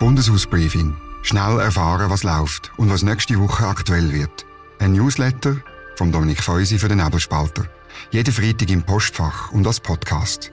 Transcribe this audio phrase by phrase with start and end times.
[0.00, 0.96] Bundeshausbriefing.
[1.20, 4.46] Schnell erfahren, was läuft und was nächste Woche aktuell wird.
[4.78, 5.58] Ein Newsletter
[5.96, 7.66] vom Dominik Feusi für den Nebelspalter.
[8.10, 10.52] Jeden Freitag im Postfach und als Podcast.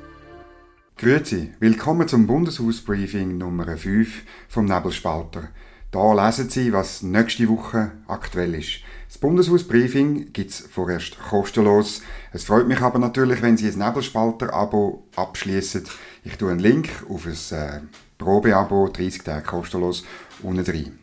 [0.98, 5.48] Grüezi, willkommen zum Bundeshausbriefing Nummer 5 vom Nebelspalter.
[5.92, 8.82] Da lesen Sie, was nächste Woche aktuell ist.
[9.08, 12.02] Das Bundeshausbriefing gibt es vorerst kostenlos.
[12.34, 15.86] Es freut mich aber natürlich, wenn Sie ein Nebelspalter-Abo abschließen.
[16.26, 17.80] Ich tue einen Link auf ein äh,
[18.18, 20.04] Probeabo, 30 Tage kostenlos,
[20.44, 21.00] unten drin.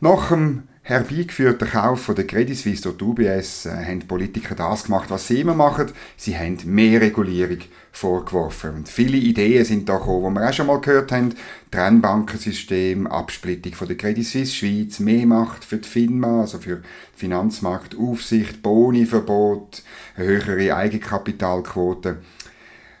[0.00, 4.84] Nach dem herbeigeführten Kauf von der Credit Suisse durch die UBS äh, haben Politiker das
[4.84, 5.92] gemacht, was sie immer machen.
[6.16, 7.58] Sie haben mehr Regulierung
[7.92, 8.74] vorgeworfen.
[8.74, 11.34] Und viele Ideen sind da gekommen, die wir auch schon mal gehört haben.
[11.70, 16.82] Trennbankensystem, Absplittung von der Credit Suisse Schweiz, mehr Macht für die FINMA, also für
[17.14, 19.84] Finanzmarktaufsicht, Boniverbot,
[20.16, 22.18] höhere Eigenkapitalquote.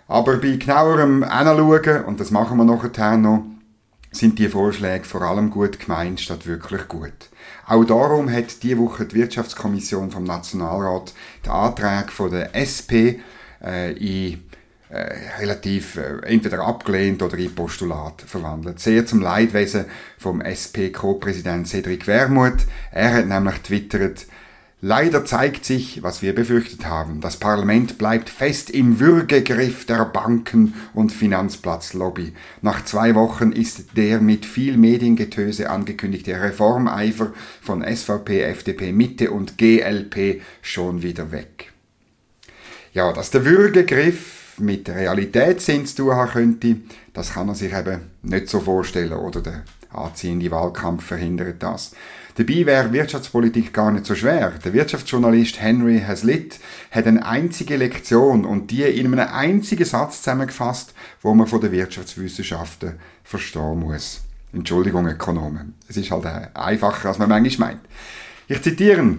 [0.06, 3.44] Aber bei genauerem Anschauen, und das machen wir nachher noch,
[4.12, 7.31] sind die Vorschläge vor allem gut gemeint statt wirklich gut.
[7.66, 11.12] Auch darum hat diese Woche die Wirtschaftskommission vom Nationalrat
[11.44, 13.22] den Antrag von der SP
[13.62, 14.42] äh, in
[14.92, 18.78] äh, relativ äh, entweder abgelehnt oder in Postulat verwandelt.
[18.78, 19.86] Sehr zum Leidwesen
[20.18, 22.66] vom SP-Co-Präsident Cedric Wermuth.
[22.90, 24.26] Er hat nämlich twittert,
[24.84, 27.20] Leider zeigt sich, was wir befürchtet haben.
[27.20, 32.32] Das Parlament bleibt fest im Würgegriff der Banken- und Finanzplatzlobby.
[32.62, 39.56] Nach zwei Wochen ist der mit viel Mediengetöse angekündigte Reformeifer von SVP, FDP, Mitte und
[39.56, 41.70] GLP schon wieder weg.
[42.92, 46.76] Ja, dass der Würgegriff mit Realitätssinn zu tun haben könnte,
[47.12, 49.62] das kann er sich eben nicht so vorstellen, oder der
[49.94, 51.92] anziehende Wahlkampf verhindert das.
[52.36, 54.52] Dabei wäre Wirtschaftspolitik gar nicht so schwer.
[54.64, 56.58] Der Wirtschaftsjournalist Henry Hazlitt
[56.90, 61.72] hat eine einzige Lektion und die in einem einzigen Satz zusammengefasst, wo man von den
[61.72, 64.22] Wirtschaftswissenschaften verstehen muss.
[64.52, 65.74] Entschuldigung, Ökonomen.
[65.88, 67.80] Es ist halt einfacher, als man manchmal meint.
[68.48, 69.16] Ich zitiere.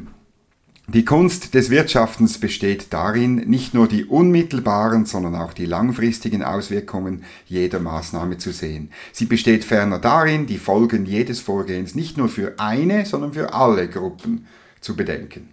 [0.88, 7.24] Die Kunst des Wirtschaftens besteht darin, nicht nur die unmittelbaren, sondern auch die langfristigen Auswirkungen
[7.46, 8.92] jeder Maßnahme zu sehen.
[9.14, 13.88] Sie besteht ferner darin, die Folgen jedes Vorgehens nicht nur für eine, sondern für alle
[13.88, 14.46] Gruppen
[14.82, 15.52] zu bedenken.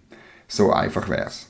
[0.49, 1.47] So einfach wär's.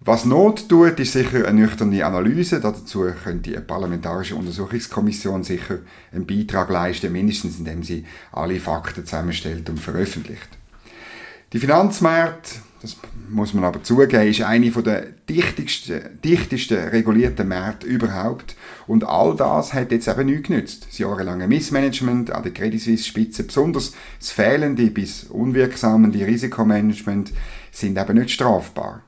[0.00, 2.60] Was Not tut, ist sicher eine nüchterne Analyse.
[2.60, 5.80] Dazu könnte eine parlamentarische Untersuchungskommission sicher
[6.10, 10.48] einen Beitrag leisten, mindestens indem sie alle Fakten zusammenstellt und veröffentlicht.
[11.52, 12.96] Die Finanzmärkte das
[13.28, 18.56] muss man aber zugeben, ist eine der dichtesten, dichtesten regulierten Märkte überhaupt.
[18.86, 20.86] Und all das hat jetzt eben nichts genützt.
[20.88, 27.32] Das jahrelange Missmanagement an der Credit Suisse Spitze, besonders das fehlende bis unwirksame Risikomanagement,
[27.70, 29.02] sind eben nicht strafbar.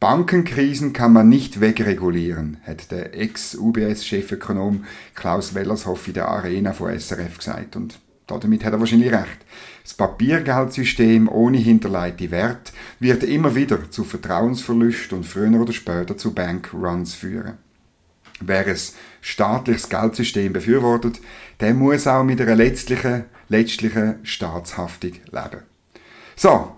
[0.00, 7.38] Bankenkrisen kann man nicht wegregulieren, hat der Ex-UBS-Chefökonom Klaus Wellershoff in der Arena von SRF
[7.38, 7.74] gesagt.
[7.74, 7.98] Und
[8.36, 9.38] damit hat er wahrscheinlich recht.
[9.82, 16.34] Das Papiergeldsystem ohne hinterleite Wert wird immer wieder zu Vertrauensverlust und früher oder später zu
[16.34, 17.54] Bankruns führen.
[18.40, 18.76] Wer ein
[19.20, 21.20] staatliches Geldsystem befürwortet,
[21.60, 25.62] der muss auch mit einer letztlichen, letztlichen Staatshaftung leben.
[26.36, 26.76] So,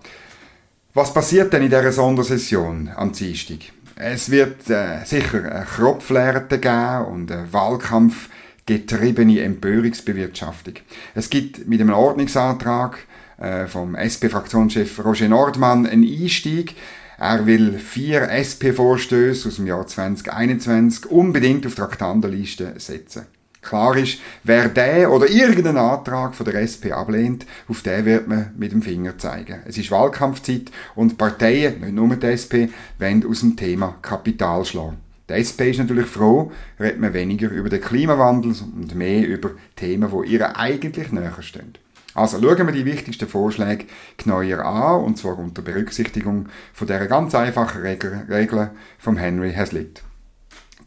[0.95, 3.59] was passiert denn in dieser Sondersession am Dienstag?
[3.95, 8.31] Es wird äh, sicher eine Kropflehre geben und einen Wahlkampf
[8.71, 10.75] getriebene Empörungsbewirtschaftung.
[11.17, 12.99] Es gibt mit einem Ordnungsantrag
[13.39, 16.77] äh, vom SP-Fraktionschef Roger Nordmann einen Einstieg.
[17.19, 23.27] Er will vier SP-Vorstöße aus dem Jahr 2021 unbedingt auf die Traktandenliste setzen.
[23.61, 28.53] Klar ist, wer der oder irgendeinen Antrag von der SP ablehnt, auf den wird man
[28.57, 29.63] mit dem Finger zeigen.
[29.67, 32.71] Es ist Wahlkampfzeit und Parteien, nicht nur die SP,
[33.01, 35.10] wollen aus dem Thema Kapital schlagen.
[35.31, 36.51] Die SP ist natürlich froh,
[36.81, 41.75] redet man weniger über den Klimawandel und mehr über Themen, die ihr eigentlich näher stehen.
[42.15, 43.85] Also schauen wir die wichtigsten Vorschläge
[44.17, 50.03] genauer an, und zwar unter Berücksichtigung von der ganz einfachen Regel, Regel vom Henry Hazlitt.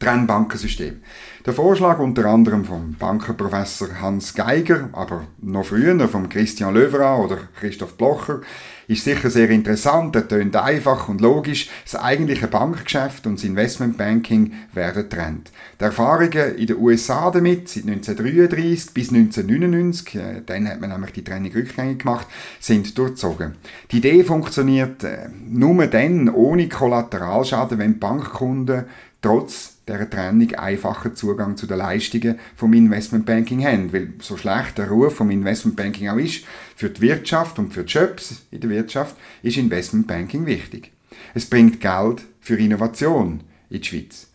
[0.03, 1.01] Trennbankensystem.
[1.45, 7.37] Der Vorschlag unter anderem vom Bankerprofessor Hans Geiger, aber noch früher vom Christian Löwera oder
[7.59, 8.41] Christoph Blocher,
[8.87, 11.69] ist sicher sehr interessant, er tönt einfach und logisch.
[11.83, 15.51] Das eigentliche Bankgeschäft und das Investmentbanking werden trennt.
[15.79, 21.13] Die Erfahrungen in den USA damit, seit 1933 bis 1999, äh, dann hat man nämlich
[21.13, 22.27] die Trennung rückgängig gemacht,
[22.59, 23.55] sind durchzogen.
[23.91, 28.85] Die Idee funktioniert äh, nur dann ohne Kollateralschaden, wenn Bankkunden
[29.23, 33.91] trotz der Trennung einfacher Zugang zu den Leistungen vom Investmentbanking haben.
[33.91, 37.91] Weil so schlecht der Ruf vom Investmentbanking auch ist, für die Wirtschaft und für die
[37.91, 40.91] Jobs in der Wirtschaft ist Investmentbanking wichtig.
[41.33, 44.27] Es bringt Geld für Innovation in die Schweiz.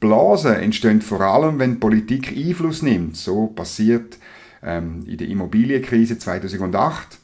[0.00, 3.16] Blasen entstehen vor allem, wenn Politik Einfluss nimmt.
[3.16, 4.18] So passiert
[4.62, 7.18] ähm, in der Immobilienkrise 2008,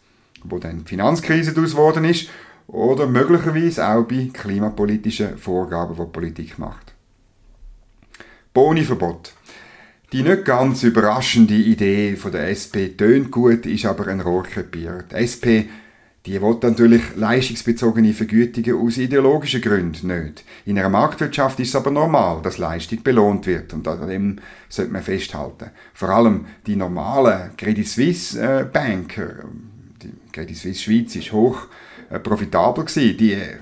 [0.44, 2.28] wo dann die Finanzkrise daraus geworden ist,
[2.68, 6.91] oder möglicherweise auch bei klimapolitischen Vorgaben, die Politik macht.
[8.54, 9.32] Boniverbot.
[10.12, 15.04] Die nicht ganz überraschende Idee von der SP tönt gut, ist aber ein Rohrkrepierer.
[15.10, 15.48] Die SP
[16.24, 20.44] die will natürlich leistungsbezogene Vergütungen aus ideologischen Gründen nicht.
[20.64, 24.38] In einer Marktwirtschaft ist es aber normal, dass Leistung belohnt wird und an dem
[24.68, 25.70] sollte man festhalten.
[25.94, 29.46] Vor allem die normalen Credit Suisse äh, Banker,
[30.00, 31.66] die Credit Suisse Schweiz ist hoch
[32.08, 33.56] äh, profitabel gewesen, die äh,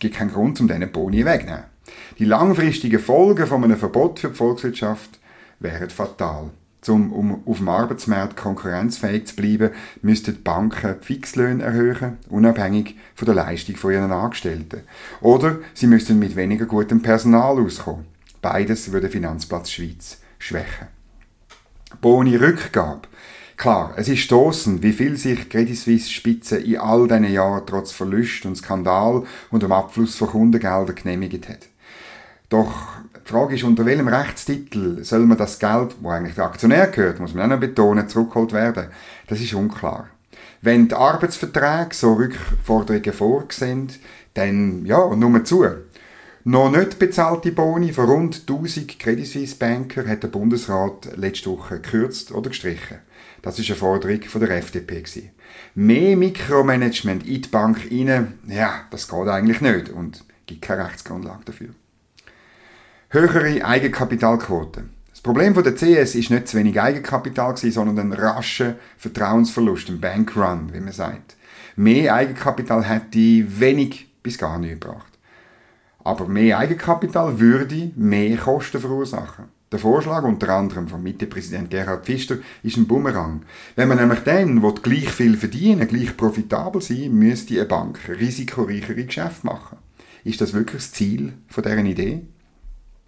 [0.00, 1.73] gibt keinen Grund, um diesen Boni wegzunehmen.
[2.18, 5.18] Die langfristigen Folgen von einem Verbot für die Volkswirtschaft
[5.60, 6.50] wären fatal.
[6.86, 9.70] Um, um auf dem Arbeitsmarkt konkurrenzfähig zu bleiben,
[10.02, 14.82] müssten die Banken die Fixlöhne erhöhen, unabhängig von der Leistung von ihren Angestellten.
[15.22, 18.04] Oder sie müssten mit weniger gutem Personal auskommen.
[18.42, 20.88] Beides würde Finanzplatz Schweiz schwächen.
[22.02, 23.08] Boni Rückgabe.
[23.56, 27.92] Klar, es ist stoßend, wie viel sich Credit Suisse Spitze in all diesen Jahren trotz
[27.92, 31.68] Verlust und Skandal und dem Abfluss von Kundengeldern genehmigt hat.
[32.54, 32.72] Doch
[33.26, 37.18] die Frage ist, unter welchem Rechtstitel soll man das Geld, wo eigentlich der Aktionär gehört,
[37.18, 38.90] muss man auch noch betonen, zurückgeholt werden?
[39.26, 40.08] Das ist unklar.
[40.62, 43.88] Wenn die Arbeitsverträge so Rückforderungen vorgesehen,
[44.34, 45.66] dann ja, nur zu.
[46.44, 51.80] Noch nicht bezahlte Boni von rund 1000 Credit Suisse Banker hat der Bundesrat letzte Woche
[51.80, 52.98] gekürzt oder gestrichen.
[53.42, 55.00] Das ist eine Forderung von der FDP.
[55.00, 55.30] Gewesen.
[55.74, 61.46] Mehr Mikromanagement in die Bank rein, ja, das geht eigentlich nicht und gibt keine Rechtsgrundlage
[61.46, 61.70] dafür
[63.10, 64.84] höhere Eigenkapitalquote.
[65.10, 70.00] Das Problem von der CS ist nicht zu wenig Eigenkapital sondern ein rascher Vertrauensverlust, ein
[70.00, 71.36] Bankrun, wie man sagt.
[71.76, 75.12] Mehr Eigenkapital hätte wenig bis gar nicht gebracht.
[76.02, 79.46] Aber mehr Eigenkapital würde mehr Kosten verursachen.
[79.72, 83.42] Der Vorschlag unter anderem vom Mittepräsident Gerhard Pfister ist ein Bumerang.
[83.74, 89.04] Wenn man nämlich dann will, gleich viel verdienen, gleich profitabel sein, müsste eine Bank risikoreichere
[89.04, 89.78] Geschäfte machen.
[90.22, 92.22] Ist das wirklich das Ziel von deren Idee?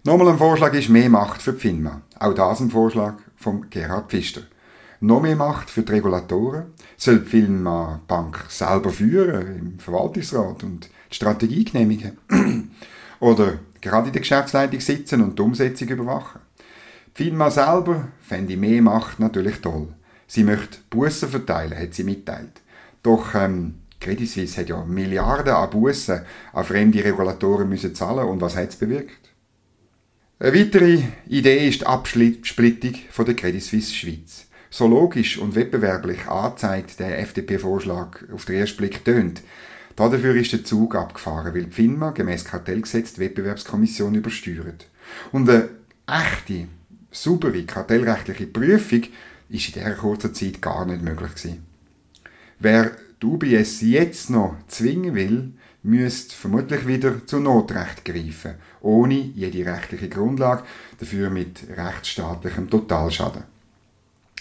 [0.07, 2.01] Nochmal ein Vorschlag ist mehr Macht für die FINMA.
[2.17, 4.43] Auch das ein Vorschlag von Gerhard Pfister.
[5.01, 6.67] Noch mehr Macht für die Regulatoren.
[6.95, 12.17] Soll die FINMA Bank selber führen, im Verwaltungsrat und die Strategie genehmigen?
[13.19, 16.39] Oder gerade in der Geschäftsleitung sitzen und die Umsetzung überwachen?
[17.17, 19.89] Die FINMA selber fände mehr Macht natürlich toll.
[20.25, 22.61] Sie möchte Bussen verteilen, hat sie mitteilt.
[23.03, 26.21] Doch ähm, Credit Suisse hat ja Milliarden an Bussen
[26.53, 29.27] an fremde Regulatoren müssen zahlen und was hat es bewirkt?
[30.39, 32.93] Eine weitere Idee ist die Absplittung
[33.25, 34.45] der Credit Suisse Schweiz.
[34.69, 39.41] So logisch und wettbewerblich angezeigt der FDP-Vorschlag auf den ersten Blick tönt.
[39.95, 44.87] Dafür ist der Zug abgefahren, weil die FINMA gemäß Kartellgesetz die Wettbewerbskommission übersteuert.
[45.31, 45.69] Und eine
[46.05, 46.67] echte,
[47.09, 49.05] saubere kartellrechtliche Prüfung
[49.49, 51.65] ist in dieser kurzen Zeit gar nicht möglich gewesen.
[52.59, 52.91] Wer
[53.23, 55.53] die UBS jetzt noch zwingen will,
[55.83, 60.63] müsste vermutlich wieder zu Notrecht greifen, ohne jede rechtliche Grundlage,
[60.99, 63.43] dafür mit rechtsstaatlichem Totalschaden.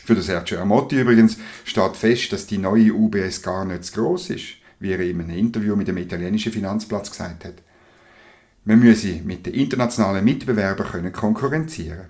[0.05, 4.31] Für den Sergio Amotti übrigens steht fest, dass die neue UBS gar nicht zu gross
[4.31, 7.55] ist, wie er in einem Interview mit dem italienischen Finanzplatz gesagt hat.
[8.64, 12.07] Man müsse mit den internationalen Mitbewerbern können konkurrenzieren.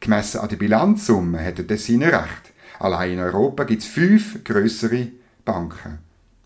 [0.00, 2.52] Gemessen an der Bilanzsumme hätte das seine Recht.
[2.80, 5.08] Allein in Europa gibt es fünf größere
[5.44, 5.98] Banken.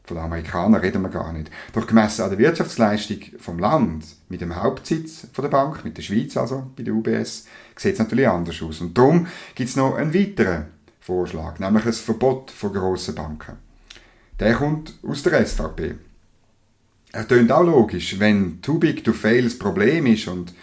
[0.07, 1.51] Von den Amerikanern reden wir gar nicht.
[1.73, 6.03] Doch gemessen an der Wirtschaftsleistung vom Land, mit dem Hauptsitz von der Bank, mit der
[6.03, 8.81] Schweiz also, bei der UBS, sieht es natürlich anders aus.
[8.81, 10.67] Und darum gibt es noch einen weiteren
[11.01, 13.57] Vorschlag, nämlich ein Verbot von grossen Banken.
[14.39, 15.97] Der kommt aus der SVP.
[17.13, 20.55] Er tönt auch logisch, wenn too big to fail das Problem ist und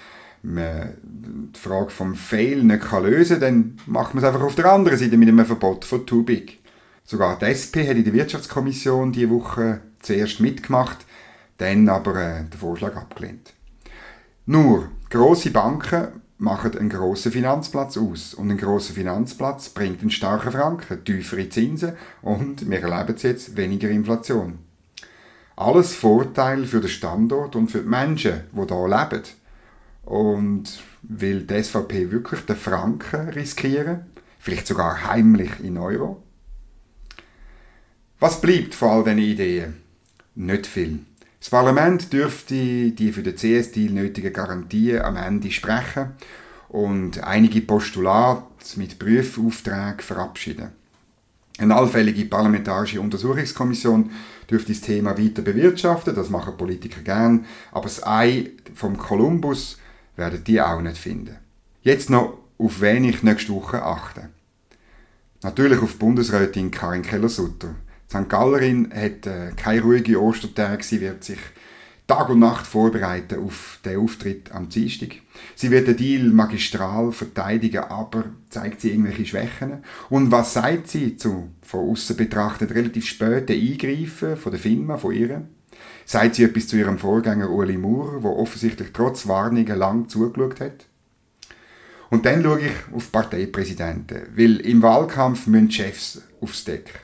[0.41, 4.71] man die Frage vom Fail nicht lösen kann, dann macht man es einfach auf der
[4.71, 6.62] anderen Seite mit einem Verbot von too big.
[7.03, 11.05] Sogar die SP hat in der Wirtschaftskommission diese Woche zuerst mitgemacht,
[11.57, 13.53] dann aber äh, den Vorschlag abgelehnt.
[14.45, 16.07] Nur, Grosse Banken
[16.39, 18.33] machen einen grossen Finanzplatz aus.
[18.33, 21.93] Und ein grosser Finanzplatz bringt einen starken Franken, tiefere Zinsen
[22.23, 24.57] und wir erleben jetzt weniger Inflation.
[25.55, 29.23] Alles Vorteil für den Standort und für die Menschen, die hier leben.
[30.03, 34.07] Und will die SVP wirklich den Franken riskieren?
[34.39, 36.22] Vielleicht sogar heimlich in Euro?
[38.23, 39.73] Was bleibt von all diesen Ideen?
[40.35, 40.99] Nicht viel.
[41.41, 46.13] Das Parlament dürfte die für den CS-Deal nötigen Garantien am Ende sprechen
[46.69, 48.45] und einige Postulate
[48.77, 50.69] mit Prüfaufträgen verabschieden.
[51.57, 54.11] Eine allfällige parlamentarische Untersuchungskommission
[54.49, 59.79] dürfte das Thema weiter bewirtschaften, das machen Politiker gern, aber das Ei vom Kolumbus
[60.15, 61.35] werden die auch nicht finden.
[61.81, 64.29] Jetzt noch, auf wen ich nächste Woche achte.
[65.41, 67.75] Natürlich auf Bundesrätin Karin Keller-Sutter.
[68.13, 68.29] St.
[68.29, 70.83] Gallerin hat äh, keine ruhige Ostertage.
[70.83, 71.39] Sie wird sich
[72.05, 75.15] Tag und Nacht vorbereiten auf den Auftritt am Dienstag.
[75.55, 79.83] Sie wird den Deal magistral verteidigen, aber zeigt sie irgendwelche Schwächen?
[80.11, 85.15] Und was sagt sie zu von außen betrachtet relativ späten Eingreifen von der Firma, von
[85.15, 85.47] ihr?
[86.05, 90.85] Sagt sie etwas zu ihrem Vorgänger Uli Maurer, der offensichtlich trotz Warnungen lang zugeschaut hat?
[92.11, 97.02] Und dann schaue ich auf Parteipräsidenten, weil im Wahlkampf müssen Chefs aufs Deck.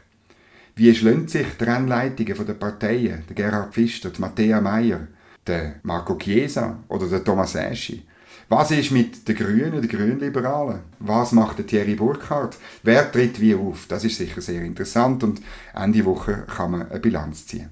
[0.79, 5.09] Wie schlönt sich die Rennleitungen der Parteien, der Gerhard Pfister, die Matthäa Meyer,
[5.45, 8.07] der Marco Chiesa oder der Thomas Eschi?
[8.48, 10.79] Was ist mit den Grünen, den Grünliberalen?
[11.00, 12.55] Was macht der Thierry Burkhardt?
[12.81, 13.88] Wer tritt wie auf?
[13.89, 15.41] Das ist sicher sehr interessant und
[15.75, 17.71] Ende Woche kann man eine Bilanz ziehen.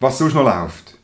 [0.00, 0.98] Was sonst noch läuft?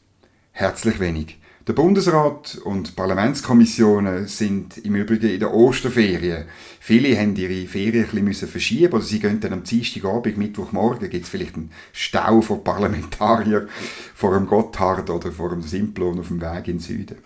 [0.52, 1.38] Herzlich wenig.
[1.69, 6.47] Der Bundesrat und Parlamentskommissionen sind im Übrigen in der Osterferien.
[6.81, 11.23] Viele haben ihre Ferien ein bisschen verschieben oder sie gehen dann am Dienstagabend, Mittwochmorgen, gibt
[11.23, 13.69] es vielleicht einen Stau von Parlamentariern
[14.12, 17.19] vor dem Gotthard oder vor dem Simplon auf dem Weg in den Süden.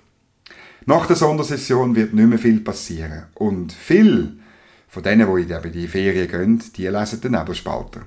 [0.85, 3.29] Nach der Sondersession wird nicht mehr viel passieren.
[3.37, 4.39] Und viel
[4.87, 8.03] von denen, die in die Ferien gehen, die lesen den Nebelspalter.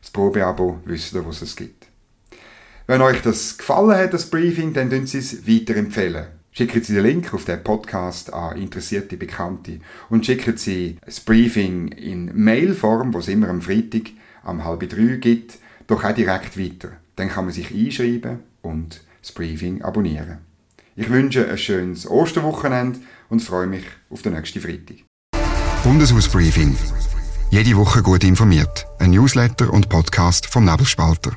[0.00, 1.83] Das Probeabo wissen was es gibt.
[2.86, 6.26] Wenn euch das gefallen hat, das Briefing, dann könnt Sie es weiterempfehlen.
[6.52, 11.88] Schicken Sie den Link auf den Podcast an interessierte Bekannte und schicken Sie das Briefing
[11.88, 14.10] in Mailform, wo es immer am Freitag
[14.42, 16.90] am halb drei gibt, doch auch direkt weiter.
[17.16, 20.38] Dann kann man sich einschreiben und das Briefing abonnieren.
[20.94, 23.00] Ich wünsche ein schönes Osterwochenende
[23.30, 24.98] und freue mich auf den nächsten Freitag.
[25.82, 26.76] Bundeshausbriefing.
[27.50, 28.86] Jede Woche gut informiert.
[28.98, 31.32] Ein Newsletter und Podcast vom Nebelspalter.